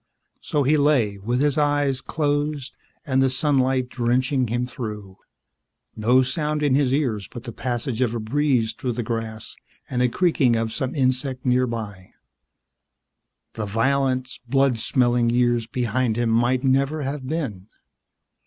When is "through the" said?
8.73-9.03